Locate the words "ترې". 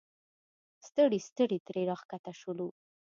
1.67-1.81